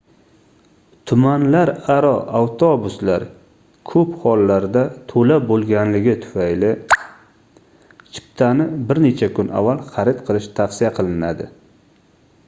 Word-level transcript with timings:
tumanlararo 1.09 2.13
avtobuslar 2.39 3.25
koʻp 3.91 4.15
hollarda 4.23 4.83
toʻla 5.13 5.37
boʻlganligi 5.53 6.15
tufayli 6.25 6.71
chiptani 8.17 8.67
bir 8.89 9.03
necha 9.07 9.31
kun 9.39 9.53
avval 9.63 9.85
xarid 9.93 10.25
qilish 10.33 10.49
tavsiya 10.61 10.91
qilinadi 10.99 11.51